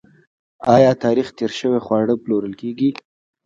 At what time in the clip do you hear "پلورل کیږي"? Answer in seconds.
2.23-2.89